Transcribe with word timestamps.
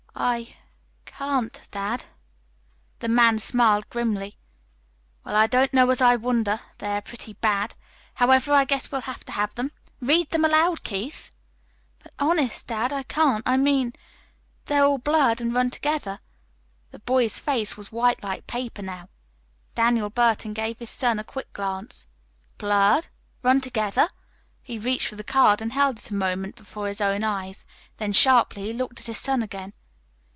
"I 0.13 0.55
can't 1.05 1.61
dad." 1.71 2.03
The 2.99 3.07
man 3.07 3.39
smiled 3.39 3.89
grimly. 3.89 4.37
"Well, 5.23 5.35
I 5.35 5.47
don't 5.47 5.73
know 5.73 5.89
as 5.89 5.99
I 6.01 6.15
wonder. 6.15 6.59
They 6.77 6.89
are 6.89 7.01
pretty 7.01 7.33
bad. 7.33 7.73
However, 8.15 8.53
I 8.53 8.63
guess 8.65 8.91
we'll 8.91 9.01
have 9.01 9.23
to 9.25 9.31
have 9.31 9.55
them. 9.55 9.71
Read 10.01 10.29
them 10.29 10.45
aloud, 10.45 10.83
Keith." 10.83 11.31
"But, 12.03 12.13
honest, 12.19 12.67
dad, 12.67 12.91
I 12.93 13.01
can't. 13.03 13.41
I 13.47 13.57
mean 13.57 13.93
they're 14.65 14.83
all 14.85 14.99
blurred 14.99 15.41
and 15.41 15.55
run 15.55 15.71
together." 15.71 16.19
The 16.91 16.99
boy's 16.99 17.39
face 17.39 17.75
was 17.75 17.91
white 17.91 18.21
like 18.21 18.45
paper 18.45 18.83
now. 18.83 19.07
Daniel 19.73 20.11
Burton 20.11 20.53
gave 20.53 20.77
his 20.77 20.91
son 20.91 21.17
a 21.17 21.23
quick 21.23 21.51
glance. 21.53 22.05
"Blurred? 22.59 23.07
Run 23.41 23.59
together?" 23.59 24.07
He 24.61 24.77
reached 24.77 25.07
for 25.07 25.15
the 25.15 25.23
card 25.23 25.61
and 25.63 25.71
held 25.73 25.97
it 25.97 26.11
a 26.11 26.13
moment 26.13 26.57
before 26.57 26.87
his 26.89 27.01
own 27.01 27.23
eyes. 27.23 27.65
Then 27.97 28.13
sharply 28.13 28.63
he 28.65 28.73
looked 28.73 28.99
at 28.99 29.07
his 29.07 29.17
son 29.17 29.41
again. 29.41 29.73